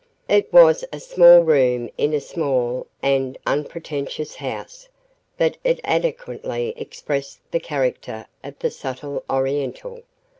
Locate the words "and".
3.03-3.37